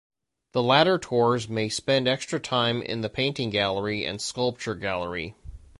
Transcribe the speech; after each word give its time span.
The 0.53 0.63
latter 0.63 0.97
tours 0.97 1.47
may 1.47 1.69
spend 1.69 2.07
extra 2.07 2.39
time 2.39 2.81
in 2.81 3.01
the 3.01 3.07
Painting 3.09 3.51
Gallery 3.51 4.03
and 4.03 4.19
Sculpture 4.19 4.73
Gallery. 4.73 5.35